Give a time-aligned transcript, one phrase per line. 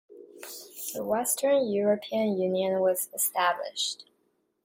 [0.95, 4.05] The Western European Union was established.